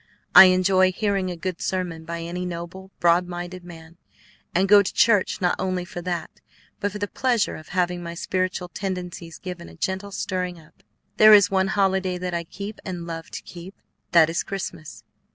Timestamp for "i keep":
12.33-12.79